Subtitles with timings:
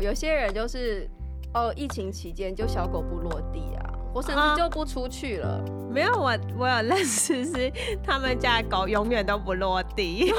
[0.00, 1.08] 有有些人就是
[1.52, 5.48] 哦，疫情期间就小狗不落地啊，我甚至就不出去了。
[5.48, 10.32] 啊、没有，我我有认识是他们家的狗永远都不落地。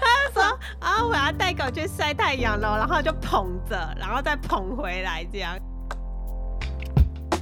[0.00, 0.42] 他就说
[0.80, 5.58] 啊，我要带狗去晒太阳了，然后就捧着，然后再捧回来这样。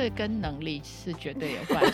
[0.00, 1.92] 这跟能力是绝对有关系。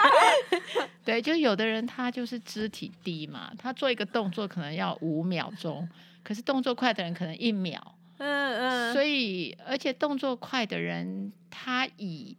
[1.04, 5.86] 对，就是有的人他就是肢体低嘛，他做一个动作可能要五秒钟，
[6.22, 7.94] 可是动作快的人可能一秒。
[8.16, 8.92] 嗯嗯。
[8.94, 12.34] 所以，而且动作快的人，他以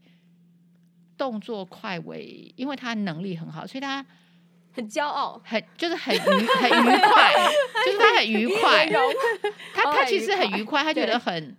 [1.16, 4.04] 动作快为，因为他能力很好，所以他
[4.74, 6.36] 很骄傲，很就是很愉很
[6.68, 7.34] 愉快，
[7.86, 8.90] 就是他很愉快。
[9.76, 11.56] 他他其实很愉快，他觉得很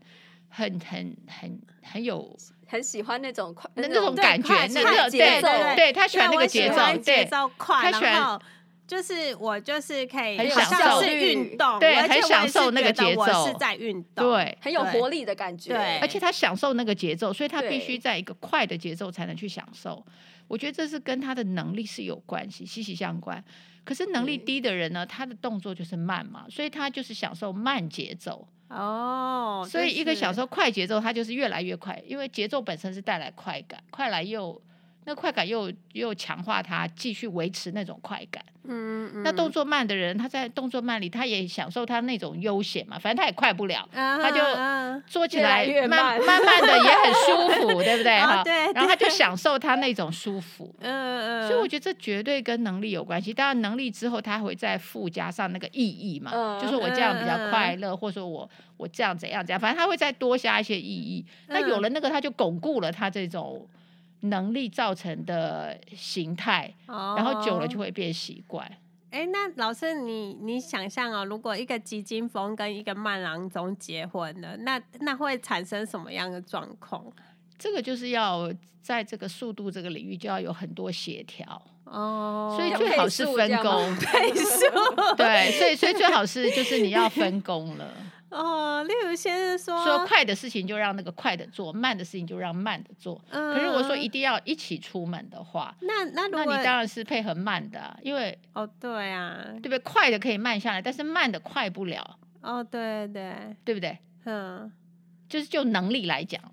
[0.50, 2.36] 很很很很有。
[2.66, 8.40] 很喜欢那种快，那种感觉，那个节奏，对他喜欢那个节奏，节奏快，他喜欢，
[8.86, 20.06] 就是我就是可以很享受运动，对，很享受那个节奏，是在运动，对，很有活力的感觉，对，而且他享受那个节奏，所以他必须在一个快的节奏才能去享受。
[20.46, 23.42] 我觉得这是跟他的能力是有关系，息息相关。
[23.82, 28.46] 可是能力低的人呢，他的动作就是慢嘛，所以他就是享受慢节奏。
[28.70, 34.60] 哦，所以一个小说快节奏，它就是越来越快，因为节奏本身是带来快感，快来又
[35.04, 38.44] 那快感又又强化它，继续维持那种快感。
[38.64, 44.40] 嗯，嗯，那动作慢的人，他在动作慢里，他也享受他那种悠闲嘛，反正他也快不了，啊、他就
[45.06, 48.18] 坐起来慢慢慢的也很舒服， 对不对？
[48.18, 50.74] 哈、哦，对，然后他就享受他那种舒服。
[50.80, 53.32] 嗯嗯，所以我觉得这绝对跟能力有关系。
[53.32, 61.24] 当然，能力之后他会再附加上那个意义嘛，嗯、就是我这样比较快乐，或者说我我这样怎样怎样，反正他会再多加一些意义。
[61.48, 63.66] 那有了那个，他就巩固了他这种。
[64.24, 68.70] 能力造成的形态，然后久了就会变习惯。
[69.10, 69.26] 哎、oh.
[69.26, 77.04] 欸，那老师你，你你想象哦，如果一个基金风跟一个慢郎中结婚了，那那会产生什么样的状况？
[77.58, 78.50] 这个就是要
[78.82, 82.58] 在这个速度这个领域就要有很多协调哦，oh.
[82.58, 84.64] 所以最好是分工 配速，
[85.16, 87.92] 对，所以所以最好是就是你要分工了。
[88.30, 93.20] 哦，例如先生说，说快的事情就让那个快的做，慢的事情就让慢的做。
[93.30, 99.78] 嗯，可是我说一定要一起出门的话，那那那你当然是配合慢的啊，因为哦对啊，对不对？
[99.80, 102.18] 快的可以慢下来，但是慢的快不了。
[102.40, 103.98] 哦，对对，对不对？
[104.24, 104.70] 嗯，
[105.28, 106.52] 就是就能力来讲了。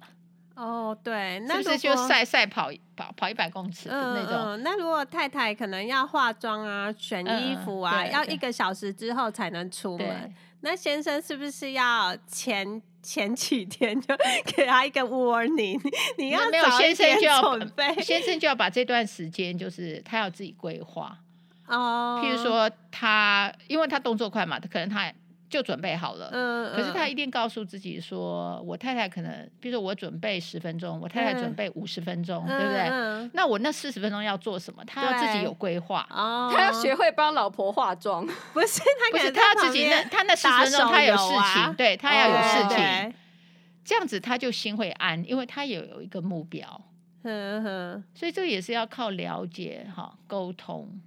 [0.56, 4.36] 哦，对，那是不是就赛赛跑跑跑一百公尺的那种？
[4.36, 10.34] 嗯，那如果太太可能要化妆啊、选衣服啊，要一个小时之后才能出门。
[10.62, 14.16] 那先生是不是要前前几天就
[14.56, 15.80] 给他一个 warning？
[16.18, 21.18] 你要没有先生就要准备，先生就要把这段时间就是他要自己规划
[21.68, 22.22] 哦。
[22.24, 25.12] 譬如说他，因为他动作快嘛，他可能他。
[25.50, 33.30] 就准备好了，嗯，可是他一定告诉自己说，我太太可能，比如说我准备十分钟，我太太准备五十分钟，对不对？
[33.34, 34.84] 那我那四十分钟要做什么？
[34.86, 36.06] 他要自己有规划，
[36.54, 43.14] 他要学会帮老婆化妆， 不是他，不是他自己那他那四十分钟他有事情，对他要有事情，
[43.86, 46.82] 这样子他就心会安，因为他也有一个目标，
[48.14, 51.00] 所以这也是要靠了解哈，沟通，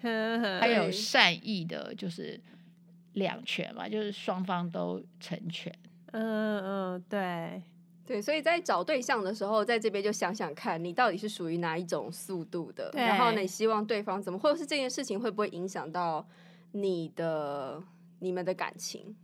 [0.00, 2.40] 还有善意的，就是。
[3.14, 5.72] 两全嘛，就是双方都成全。
[6.12, 7.62] 嗯嗯，对
[8.06, 16.26] 对，所以在找对象的时候，在这边就想想看你到底是属于哪一种速度的，对然后你希望对方怎么，或者是这件事情会不会影响到
[16.72, 17.82] 你的
[18.20, 19.14] 你们的感情？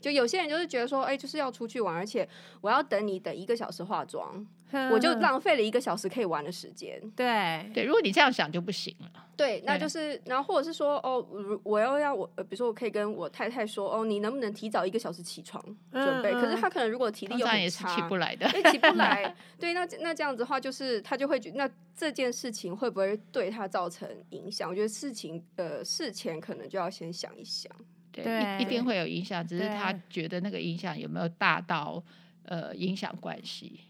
[0.00, 2.28] 就有些人就是觉得说，哎、欸，就是要出去玩，而且
[2.60, 4.46] 我要等你等一个小时化妆。
[4.92, 7.00] 我就浪费了一个小时可以玩的时间。
[7.14, 9.10] 对对，如果你这样想就不行了。
[9.36, 11.26] 对，那就是，然后或者是说，哦，
[11.62, 15.62] 我要要我，比如说我可以跟我太太说，哦，你能不能提早一个小时起床
[15.92, 16.32] 准备？
[16.32, 19.34] 可是他可能如果体力又很差，起不来的，起不 来。
[19.60, 24.70] 对，那那这样子的话，就是他就会觉得，那这件事情会不会对他造成影响？
[24.70, 27.70] 我觉得事情呃事前可能就要先想一想。
[28.10, 32.02] 对，一定会有影响，只是他觉得那个影响有没有大到
[32.44, 33.82] 呃影响关系。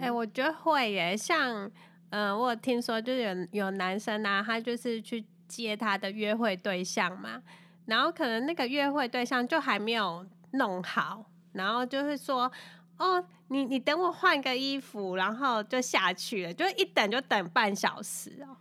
[0.00, 1.16] 哎、我觉得会耶。
[1.16, 1.70] 像，
[2.10, 3.22] 嗯、我有听说就是
[3.52, 7.42] 有有男生啊，他就是去接他的约会对象嘛，
[7.86, 12.50] 然后可能那个约会对象就还没有弄好，然后就是说，
[12.98, 18.56] 哦，你你等我换个衣服，然后就下去了，就一等就等半小时哦。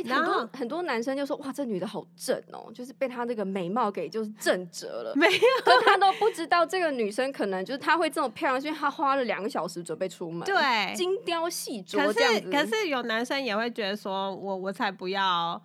[0.00, 12.06] 对，很多很多男生就说：“哇，这女的好正哦，就是被她那个美貌给就是震折了。”没有，可他都不知道这个女生可能就是她会这么漂亮，因为她花了两个小时准备出门，对，精雕细琢。
[12.06, 15.60] 可是，可是有男生也会觉得说：“我我才不要。”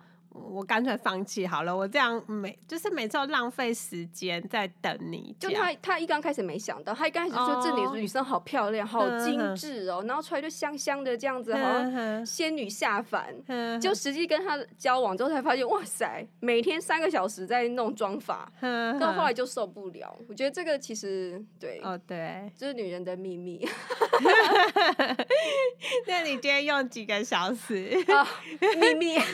[0.50, 5.34] 我干脆放弃好了，我这样每就是每次都浪费时间在等你。
[5.38, 13.34] 就他他一刚开始没想到，他一刚开始说这女女生好漂亮，好精致哦，然后出来就香香的这样子，好像仙女下凡。
[13.80, 18.50] 就实际跟他交往之后才发现，哇塞，每天三个小时在弄妆发，
[18.98, 20.16] 到后来就受不了。
[20.28, 23.66] 我觉得这个其实对哦对，这是女人的秘密。
[26.06, 27.96] 那你今天用几个小时？
[28.80, 29.18] 秘密。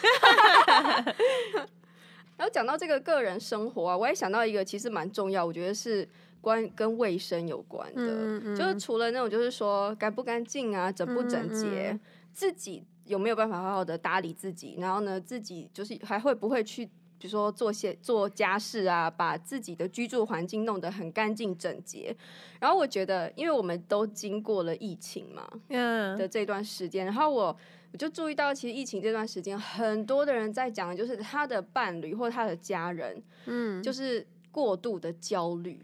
[2.36, 6.06] 然后讲到这个个人生活啊，我也想到一个其实蛮重要，我觉得是
[6.40, 11.96] 关跟卫生有关的，嗯嗯、就是除了那种就是说干不干净啊、整不整洁，
[12.32, 16.84] 自己有没有办法好好的打理自己，然后呢，自己就是还会不会去，
[17.18, 22.14] 比如说做些做家事啊，把自己的居住环境弄得很干净整洁。
[22.58, 27.56] 然后我觉得，因为我们都经过了疫情嘛，嗯的这段时间，然后我。
[27.94, 35.80] 我就注意到，其实疫情这段时间，很多的人在讲的就是他的伴侣或他的家人，嗯，就是过度的焦虑，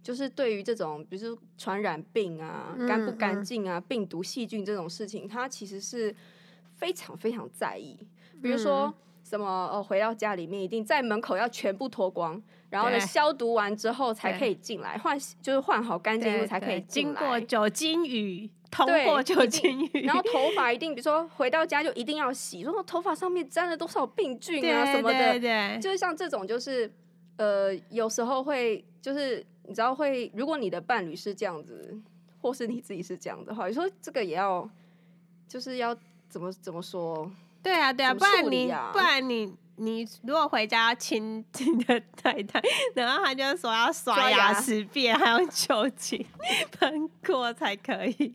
[0.00, 6.14] 就是对于这种，比如说传染病啊、干不干净啊、病毒细菌这种事情，他其实是
[6.76, 7.98] 非常非常在意。
[8.40, 8.94] 比如说
[9.28, 12.40] 什么，哦，回到家里面一定在门口要全部脱光，
[12.70, 18.50] 然后呢消毒完之后才可以进来，换就是换好干净衣服才可以进来，经过酒精雨。
[18.70, 26.92] 通过酒精浴，然后头发 一定，比如说回到家就一定要洗，说头发上面沾了多少病菌啊什么的，对对对，就是像这种，就是
[27.38, 31.98] 呃，有时候会，就是你知道会，如果你的伴侣是这样子，
[32.42, 34.68] 或是你自己是这样的话，你说这个也要，
[35.48, 35.96] 就是要
[36.28, 37.32] 怎么怎么说？
[37.68, 42.60] 对啊，对啊，不然你不然你你如果回家要亲亲的太太，
[42.94, 46.24] 然后他就说要刷牙十遍，还用酒精
[46.78, 48.34] 喷过才可以。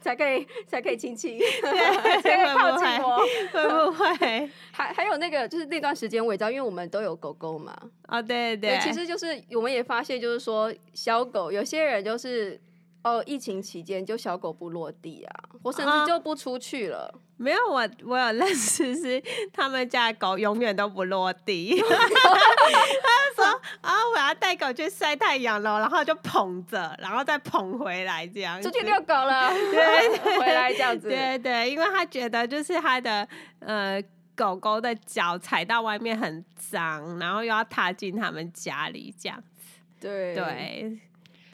[0.00, 3.18] 才可以才可以亲亲， 对，才可以靠近我，
[3.52, 4.50] 会不会？
[4.72, 7.72] 还还有那个，就是那段时间我也知道，因为我们都有狗狗嘛。
[8.08, 8.80] 哦，对对，对。
[8.80, 12.60] 其实就是我们也发现，就是说小狗，有些人就是
[13.06, 17.10] 哦，疫情期间就小狗不落地啊，我甚至就不出去了。
[17.14, 19.22] 哦没有，我我有认识是
[19.52, 23.44] 他们家的狗永远都不落地， 他就说
[23.82, 33.28] 啊，我要带狗去晒太阳了，然后就捧着，然后再捧回来这样，出去遛狗了，对， 回来这样子，对对，因为他觉得就是他的
[33.58, 34.02] 呃
[34.34, 40.98] 狗狗的脚踩到外面很脏，然后又要踏进他们家里这样子，对对。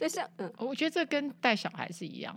[0.03, 2.37] 就像嗯，我觉得这跟带小孩是一样，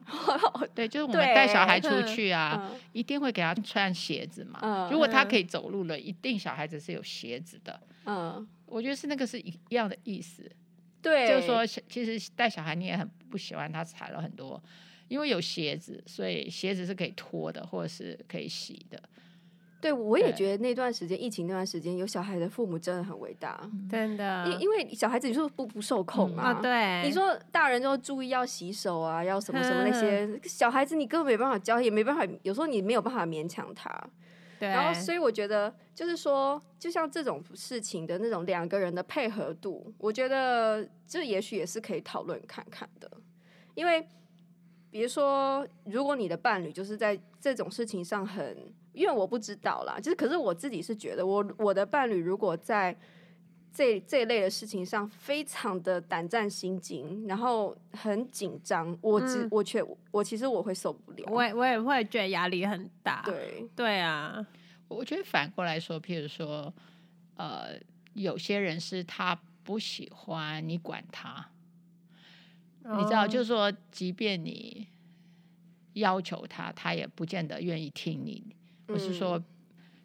[0.76, 4.88] 对，就是我们带小孩出去啊，一定会给他穿鞋子嘛。
[4.92, 7.82] 如果他可以走路了，一定小孩子是有鞋子的。
[8.06, 10.48] 嗯，我觉得是那个是一样的意思。
[11.02, 14.62] 对，就是说，其实带小孩你也很不喜欢他踩了很多，
[15.08, 19.02] 因为有鞋子，所以鞋子是可以脱的，或者是可以洗的。
[19.86, 24.48] 对，我也觉得那段时间疫情那段时间有小孩的父母真的很伟大，真的。
[24.48, 27.04] 因因为小孩子你说不不受控啊，对。
[27.04, 33.92] 你说大人就注意要洗手啊，要什么什么那些，小孩子你根本没办法教，也没办法，有时候你没有办法勉强他。
[34.58, 34.70] 对。
[34.70, 43.12] 然后所以我觉得就是说，就像这种事情的那种两个人的配合度，我觉得这也许也是可以讨论看看的，
[43.76, 44.08] 因为
[44.90, 48.74] 比如说，如果你的伴侣就是在这种事情上很。
[48.96, 52.98] 因为我不知道啦，就是可是我自己是觉得我，我我的伴侣如果在
[53.74, 63.22] 这这一类的事情上非常的胆战心惊，然后很紧张，我只、嗯、我却我其实我会受不了，我也我也会觉得压力很大。
[63.26, 64.48] 对对啊，
[64.88, 66.74] 我觉得反过来说，譬如说，
[67.36, 67.78] 呃，
[68.14, 71.50] 有些人是他不喜欢你管他，
[72.84, 74.88] 哦、你知道，就是说，即便你
[75.94, 78.56] 要求他，他也不见得愿意听你。
[78.86, 79.42] 不是说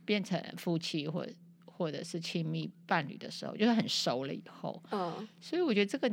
[0.05, 1.27] 变成夫妻或
[1.65, 6.11] 或者是亲密伴侣的时候，就是很熟了以后，嗯，所以我觉得这个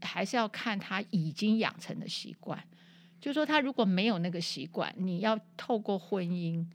[0.00, 2.62] 还是要看他已经养成的习惯。
[3.20, 6.66] 就是说，他如果没有那个习惯，你要透过婚姻，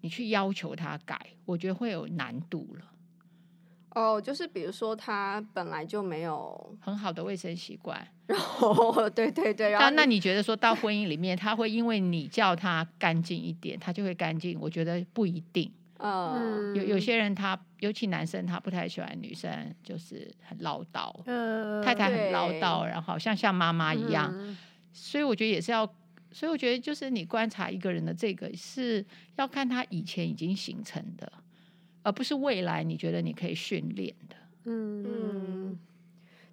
[0.00, 2.92] 你去要求他改，我觉得会有难度了。
[3.94, 14.58] 哦，就是比如说他本来就没有很好的卫生习惯，然后 对对对，然后那你觉得说到婚姻里面，他会因为你叫他干净一点，他就会干净？
[14.60, 15.70] 我觉得不一定。
[16.04, 24.58] 嗯，有有些人他，尤其男生，他不太喜欢女生，就是很唠叨，嗯，太太很唠叨，然后好像像妈妈一样，嗯，
[24.92, 25.86] 所以我觉得也是要，
[26.32, 31.32] 所以我觉得就是你观察一个人的这个是要看他以前已经形成的，
[32.02, 34.36] 而不是未来你觉得你可以训练的。
[34.64, 35.78] 嗯嗯，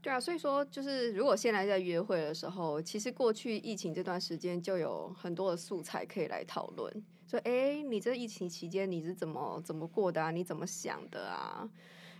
[0.02, 7.04] 对啊，所以说就是如果现在在约会的时候，其实过去疫情这段时间就有很多的素材可以来讨论。
[7.28, 10.32] 说，哎，你这疫情期间你是怎么怎么过的啊？
[10.32, 11.70] 你怎么想的啊？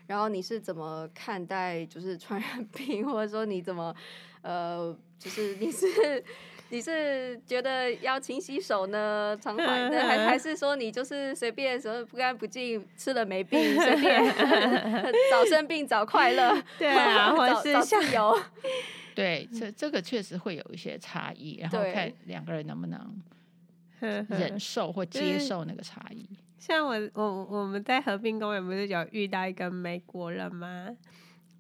[0.08, 3.96] 然后你是怎么看待就是 传染病，或者说你怎么
[4.42, 6.24] 呃，就是你是。
[6.72, 14.24] 你是觉得要勤洗手呢，常怀 的，还还是说你就是随便什么不干不净，吃了没病，随便
[15.32, 18.40] 早生病早快乐，对啊，或者是自由，
[19.16, 23.22] 对，这这个确实会有一些差异，然后看两个人能不能
[24.30, 26.30] 忍受或接受那个差异。
[26.60, 30.96] 像我我我们在河滨公园不是有遇到一个美国人吗？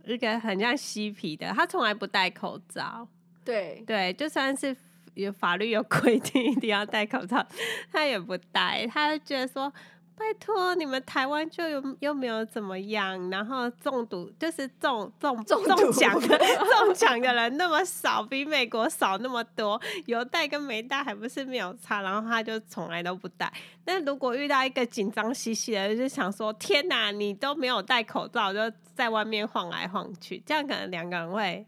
[0.05, 3.07] 一个很像嬉皮的，他从来不戴口罩，
[3.43, 4.77] 对对，就算是。
[5.13, 7.45] 有法律有规定一定要戴口罩，
[7.91, 9.71] 他也不戴，他就觉得说
[10.15, 15.63] ：“拜托你们台湾就有又没有怎么样，然后中毒就是中中中
[15.93, 16.37] 奖的
[16.77, 23.51] 中奖的人那么少，比美国少那么多，有戴跟没戴还不是没有差。”然后他就从来都不戴。
[23.85, 28.59] 那如果遇到一个紧张兮兮的，就想说：“天哪，你都没有戴口罩，就
[28.93, 31.65] 在外面晃来晃去，这样可能两个人会。”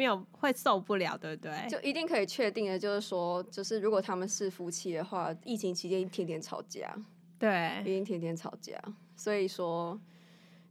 [0.00, 1.68] 没有会受不了，对不对？
[1.68, 6.96] 就一定可以确定的，就是说，就是如果他们是夫妻的话，疫情期间天天吵架，
[7.38, 8.82] 对，一定天天吵架。
[9.14, 10.00] 所以说，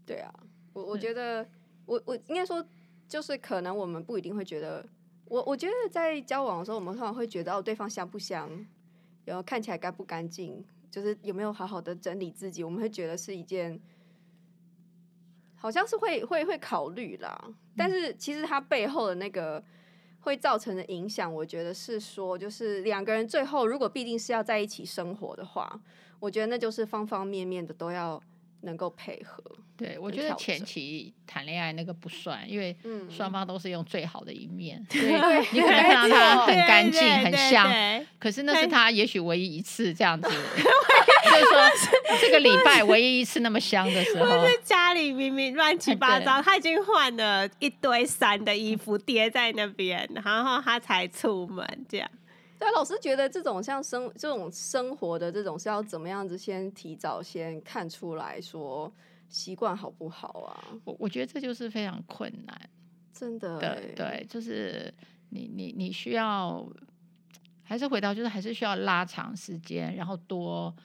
[0.03, 0.33] 对啊，
[0.73, 1.47] 我我觉得，
[1.85, 2.65] 我我应该说，
[3.07, 4.83] 就是可能我们不一定会觉得，
[5.25, 8.49] 我我觉得在交往的时候，我们通常会觉得哦，对方香不香，
[9.25, 13.79] 然后看起来干不干净，就是有没有好好的整理自己，我们会觉得是一件。
[15.59, 17.37] 好像是会会会考虑啦，
[17.77, 19.61] 但是其实它背后的那个
[20.21, 25.79] 会造成的影响，我觉得是说，就是两个人最后如果必定是要在一起生活的话，
[26.19, 28.21] 我觉得那就是方方面面的都要
[28.61, 29.43] 能够配合。
[29.77, 32.75] 对，我觉得前期谈恋爱那个不算，因为
[33.09, 35.05] 双方都是用最好的一面， 所以
[35.53, 37.69] 你可能看到他很干净、很像，
[38.17, 40.29] 可是那是他也许唯一一次这样子。
[41.31, 52.09] 就是说， 这个礼拜唯一一次那么香的时候，是家里明明乱七八糟， 他已经换了一堆衫的衣服叠在那边，然后他才出门这样。
[52.57, 58.91] 对，老师觉得这种像生这种生活的这种是要怎么样子先提早先看出来说
[59.29, 60.63] 习惯好不好啊？
[60.83, 62.69] 我我觉得这就是非常困难，
[63.13, 63.57] 真的。
[63.59, 64.93] 对对，就是
[65.29, 66.67] 你你你需要
[67.63, 70.75] 还是回到就是还是需要拉长时间，然后多。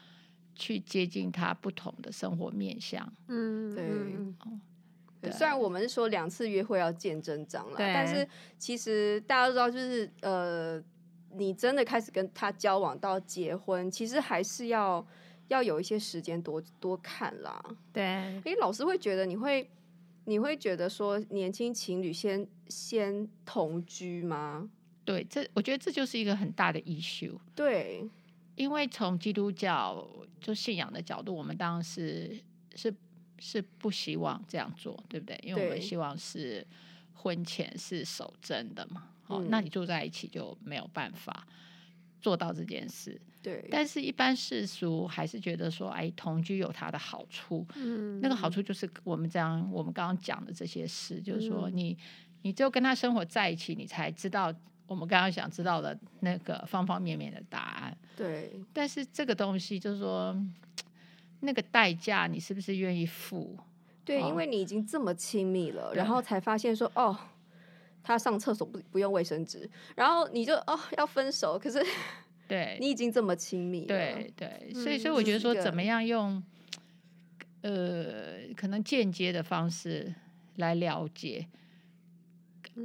[0.55, 3.85] 去接近他不同的生活面向，嗯，对。
[5.21, 10.79] 对，虽然我们是说两次约会要见真章了，但是其实大家都知道，就是呃，
[11.33, 15.07] 你真的开始跟他交往到结婚，其实还是要
[15.49, 17.59] 要有一些时间多多看啦。
[17.91, 19.71] 对，因为老师会觉得你会
[20.27, 24.69] 你会觉得说年轻情侣先先同居吗？
[25.07, 27.39] 对，这我觉得这就是一个很大的 issue。
[27.55, 28.07] 对。
[28.57, 30.07] 因为从基督教
[30.41, 32.39] 就信仰的角度，我们当然是
[32.77, 32.95] 是
[33.39, 35.39] 是不希望这样做，对不对？
[35.43, 36.67] 因为我们希望是
[37.13, 39.09] 婚前是守贞的嘛。
[39.27, 41.47] 哦，那你住在一起就没有办法
[42.21, 43.21] 做到这件事。
[43.43, 43.67] 对。
[43.71, 47.67] 但是，一般世俗还是觉得说，哎，同居有它的好处。
[47.77, 48.21] 嗯。
[48.21, 51.99] 那个好处就是我们这样，我们刚刚讲的这些事，就是说你，你
[52.43, 54.55] 你只有跟他生活在一起，你才知道。
[54.87, 58.53] 我们刚刚想知道的那个方方面面的答案，对。
[58.73, 60.37] 但是这个东西就是说，
[61.41, 63.57] 那个代价你是不是愿意付？
[64.05, 67.17] 对，哦、因为你已经这么亲密了，然后才发现说，哦，
[68.03, 71.83] 他上厕所不不用卫生纸，然后你就哦要分手，可是
[72.47, 76.43] 对， 你已经这么亲密了，对对，所以所以我觉得说，怎么样用
[77.63, 80.15] 呃可能间接的方式
[80.57, 81.47] 来了解。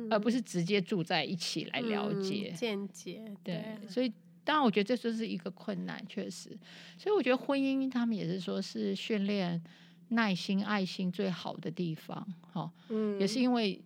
[0.10, 4.12] 而不是直接住在一起来了解，间接对，所以
[4.44, 6.50] 当然我觉得这就是一个困难，确实。
[6.98, 9.62] 所以我觉得婚姻他们也是说是训练
[10.10, 13.82] 耐心、爱心最好的地方，哈，嗯，也是因为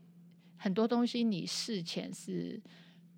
[0.57, 2.62] 很多东西你事前是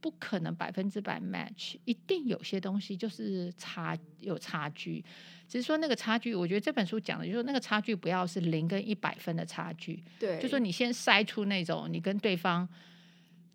[0.05, 5.03] 不可能百分之百 match，一定有些东西就是差有差距。
[5.47, 12.69] 只是说那个差距，我觉得这本书讲的就是说那个差距不要是零跟一百分的差距，对，就说你先筛出那种你跟对方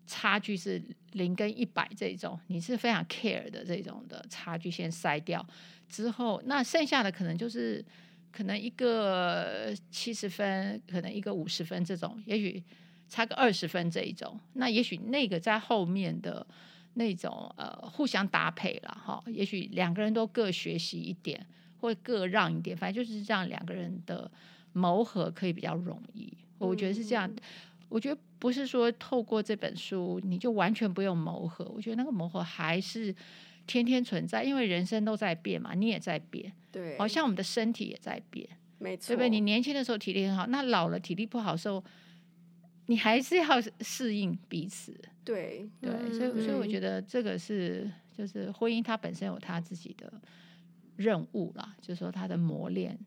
[0.05, 5.45] 差距是零跟一百这种，你是非常 care 的这种的差距先筛掉
[5.87, 7.81] 之后，那剩下的可能就是
[8.29, 12.61] 可能一个七十分，可能一个五十分这种，也许
[13.11, 16.47] 差个二十分这一种，那也许那个在后面的
[16.93, 21.45] 那种呃互相搭配了哈，也许两个人都各学习一点，
[21.81, 24.31] 或各让一点，反正就是这样两个人的
[24.71, 27.29] 磨合可以比较容易，我觉得是这样。
[27.89, 33.13] 我觉得不是说透过这本书你就完全不用磨合，我觉得那个磨合还是
[33.67, 38.47] 天天存在，因为人生都在变嘛，你也在变，对，好像我们的身体也在变，
[38.79, 39.29] 没错，对不对？
[39.29, 41.83] 你年轻的时候体力很好，那老了体力不好的时候，
[42.91, 44.93] 你还是要适应彼此，
[45.23, 50.11] 对对，所以所以我觉得这个是就是婚姻它本身有它自己的
[50.97, 52.99] 任务啦，就是说它的磨练，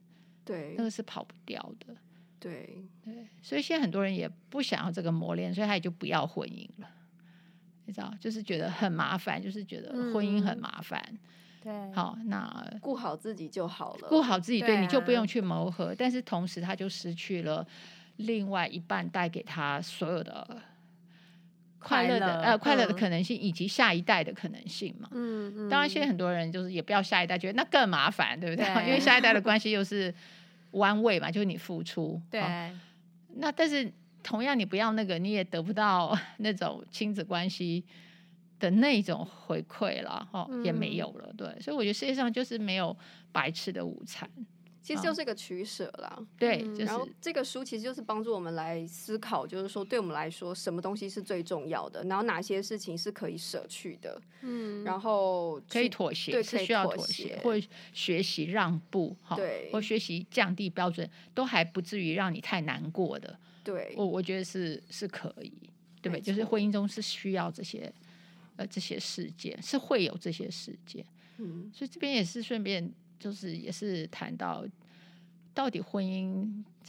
[0.42, 1.94] 对，那个是跑不掉的。
[2.40, 6.88] 对对，所以现在很多人也不想要这个磨练，所以他也就不要婚姻了。
[7.84, 11.02] 你知道，就是觉得很麻烦，就是觉得婚姻很麻烦。
[11.10, 11.18] 嗯、
[11.62, 15.94] 对，好，那顾好自己就好了，顾好自己，对，对啊、你就不用去磨合。
[15.94, 17.66] 但是同时，他就失去了
[18.16, 20.62] 另外一半带给他所有的
[21.78, 25.08] 快乐的快呃快乐的可能性，以及下一代的可能性嘛。
[25.12, 25.68] 嗯嗯。
[25.68, 28.64] 当然，现在很多人就是也不要下一代，觉得那更麻烦，对不对？
[28.74, 30.14] 对因为下一代的关系又是。
[30.74, 32.20] 弯位嘛，就是你付出。
[32.28, 32.40] 对。
[32.40, 32.70] 哦、
[33.36, 33.88] 那但是
[34.24, 37.84] 同样，你不要那个，你也得不到那种亲子关系
[38.58, 41.32] 的那种回馈了，哦，嗯、也没有了。
[41.38, 42.96] 对，所以我觉得世界上就是没有
[43.30, 44.28] 白吃的午餐。
[44.84, 57.58] 其实就是一个取舍啦，对，嗯、然后这个书其实就是帮助我们来思考，就是说对我们来说，什么东西是最重要的，然后哪些事情是可以舍去的，嗯，然后可以妥协，对，是需要妥协，或
[57.94, 65.50] 学习让步，哈，对，或学习降低标准，都还不至于让你太难过的，对，我我觉得是是可以，
[66.02, 66.20] 对不对？
[66.20, 67.90] 就是婚姻中是需要这些
[68.56, 71.02] 呃这些事件，是会有这些事件，
[71.38, 72.92] 嗯，所以这边也是顺便。
[73.18, 74.66] 就是也是谈到
[75.54, 76.46] 到底婚姻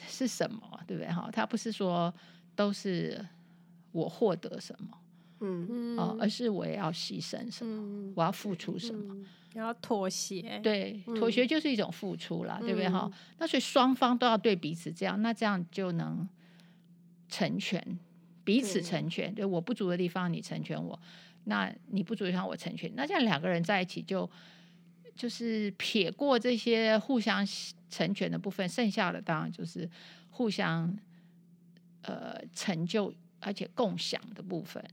[0.07, 1.11] 是什么，对不对？
[1.11, 2.13] 哈，他不是说
[2.55, 3.23] 都是
[3.91, 4.97] 我获得什么，
[5.39, 10.59] 嗯嗯，哦，而是我也要牺牲什么，嗯、我要付出什么，嗯、要妥协。
[10.63, 12.89] 对，妥协就是一种付出啦，嗯、对不对？
[12.89, 16.27] 哈，那所以双方都要对彼此这样，那这样就能
[17.29, 17.99] 成全
[18.43, 19.29] 彼此成全。
[19.33, 20.99] 对，对我不足的地方你成全我，
[21.45, 24.29] 那你不足的地方我成全，那这样两个人在一起就。
[25.15, 27.47] 就是撇过这些互相
[27.89, 29.89] 成全的部分，剩下的当然就是
[30.29, 30.93] 互相
[32.01, 34.83] 呃成就而且共享的部分。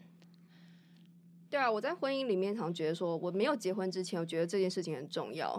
[1.51, 5.53] 对啊，我在婚姻里面常觉得说，我没有结婚之前，我觉得这件事情很重要。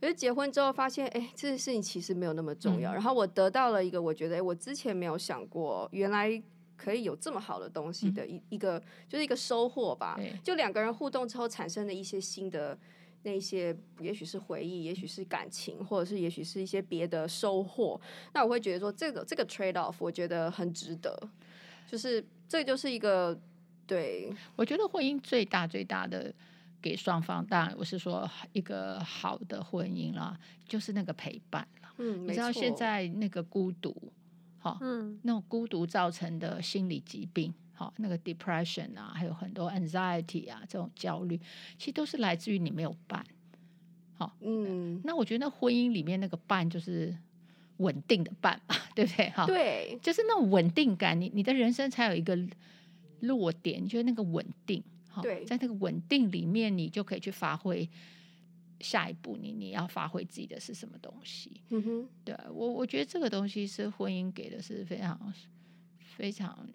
[0.00, 2.92] 可是结婚之后发现，哎，这件事情其实没有那么重要。
[2.92, 6.42] 嗯、然后我得到了一个，我觉得哎，我之前没有想过，原来
[6.76, 10.18] 可以有这么好的东西的一、嗯、一个，就是一个收获吧。
[10.42, 12.78] 就两个人互动之后产生的一些新的。
[13.22, 18.00] 那些也许是回忆，也许是感情，或者是也许是一些别的收获。
[18.32, 21.18] 那我会觉得说，这个这个 trade off，我觉得很值得。
[21.86, 23.38] 就是这就是一个
[23.86, 26.32] 对，我觉得婚姻最大最大的
[26.80, 31.88] 给双方，当然我是说一个好的婚姻啦，就是那个陪伴了。
[31.96, 34.12] 嗯，你知道现在那个孤独，
[34.60, 37.52] 哈，嗯，那种孤独造成的心理疾病。
[37.78, 41.40] 好，那个 depression 啊，还有很多 anxiety 啊，这种焦虑，
[41.78, 43.24] 其实都是来自于你没有伴。
[44.14, 47.16] 好，嗯，那我觉得那婚姻里面那个伴就是
[47.76, 49.30] 稳定的伴嘛， 对不对？
[49.30, 52.36] 哈，对，就是那种稳定感，你你的人生才有一个
[53.20, 54.82] 落点，就是那个稳定。
[55.22, 57.88] 对，在那个稳定里面，你就可以去发挥
[58.80, 61.60] 下一步你你要发挥自己的是什么东西。
[61.70, 65.32] 嗯哼，对我我觉得这个东西是婚姻给的是非常
[66.16, 66.68] 非常。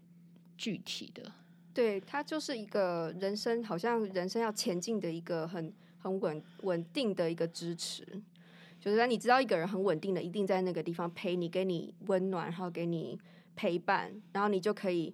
[0.58, 1.32] 具体的，
[1.74, 8.06] 对，它就是一个人生，好像人生要前进的一个很很稳稳定的一个支持。
[8.80, 13.18] 就是让你知道一个人很稳定的，一定在那个地方陪你，给你温暖，然后给你
[13.56, 15.14] 陪伴，然后你就可以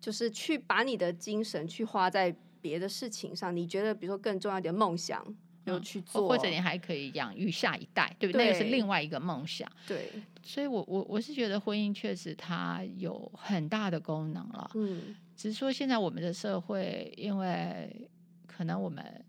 [0.00, 3.54] 就是去把你的精神去花在别的事情上。
[3.54, 5.22] 你觉得比如说更重要的梦想，
[5.64, 8.46] 有去做，或者你还可以养育下一代，对不对？
[8.46, 9.70] 那个是另外一个梦想。
[9.86, 10.10] 对。
[10.42, 14.70] 所以我，我我我是觉得婚姻确实它有很大的功能了。
[14.74, 18.08] 嗯，只是说现在我们的社会，因为
[18.46, 19.24] 可能我们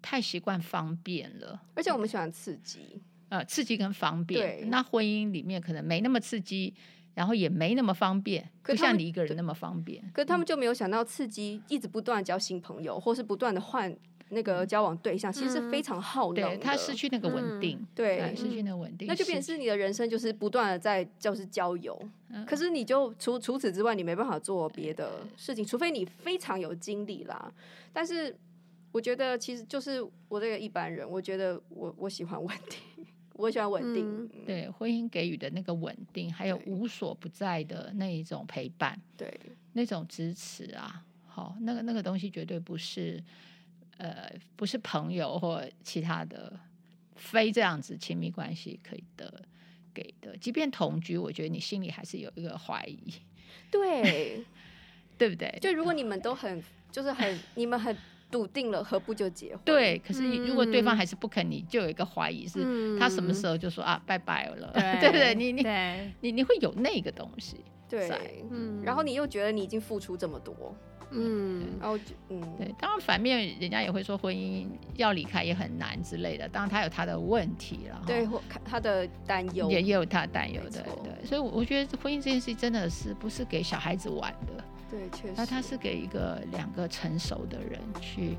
[0.00, 3.02] 太习惯方便了，而且我们喜欢刺激。
[3.30, 4.40] 呃，刺激跟方便。
[4.40, 4.68] 对。
[4.68, 6.72] 那婚姻里面可能没那么刺激，
[7.14, 10.08] 然后也没那么方便，不像你一个人那么方便。
[10.12, 13.92] 可他们就没有想到，刺激一直不断交新朋友，或是不断的换
[14.30, 16.56] 那个交往对象，其实是非常耗能的。
[16.58, 21.96] 他失去那个稳定，对，失去那个稳定，那就变成是你的人生就是不断的在就是交友，
[22.46, 27.52] 可是你就除除此之外，你没办法做别的事情，除非你非常有精力啦。
[27.92, 28.34] 但是
[28.90, 34.28] 我觉得，其实就是我这个一般人，我觉得我我喜欢稳定，我喜欢稳定。
[34.46, 39.32] 对，婚姻给予的那个稳定，还有无所不在的那一种陪伴，对，
[39.74, 43.22] 那种支持啊，好，那个那个东西绝对不是。
[43.98, 46.52] 呃，不是朋友或其他的
[47.16, 49.42] 非这样子亲密关系可以的
[49.94, 53.12] 给的，即便同居，我觉得你心里还是有一个怀疑，
[53.70, 54.44] 对，
[55.16, 55.56] 对不对？
[55.60, 57.96] 就如果你们都很，就是很，你们很
[58.30, 59.60] 笃定了，何不就结婚？
[59.64, 65.34] 对，可是如果对方还是不肯，你就有一个怀疑，是他什么时候就说啊，拜拜了，对 不对？
[65.36, 65.64] 你你
[66.20, 70.76] 你你会有那个东西，对，嗯，然后你又觉得你已经付出这么多。
[71.16, 71.96] 嗯，然后
[72.28, 78.28] 嗯，对，当然反面人家也会说婚姻要离开也很难之类的，当然他有他的问题了，对，
[78.64, 79.70] 他的担忧。
[79.70, 88.36] 也也有他的担忧，对对，所以我觉得婚姻这件事情真的是不是给小孩子玩的，对，确实，那他是给一个两个成熟的人去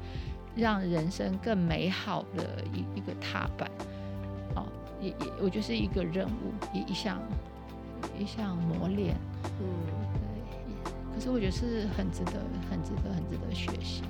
[0.56, 3.72] 让人生更美好的一一个踏板，
[4.56, 4.68] 哦，
[5.00, 7.22] 也也我觉得是一个任务，一一项
[8.20, 9.16] 一项磨练，
[9.62, 10.25] 嗯。
[11.15, 12.34] 可是我觉得是很值得、
[12.69, 14.04] 很值得、很值得学习。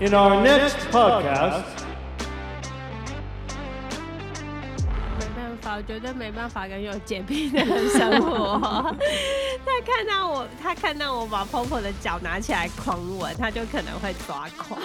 [0.00, 1.79] In our next podcast，
[5.80, 8.94] 我觉得没办法跟有洁癖的人生活。
[9.64, 14.78] 他看到我，他看到我把婆婆的脚拿起来狂吻，他就可能会抓狂。